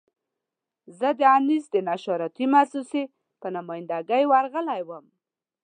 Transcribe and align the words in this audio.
زه 0.99 1.09
د 1.19 1.21
انیس 1.35 1.65
د 1.73 1.77
نشراتي 1.89 2.45
مؤسسې 2.53 3.03
په 3.41 3.47
نماینده 3.55 3.99
ګي 4.09 4.23
ورغلی 4.31 4.81
وم. 4.87 5.05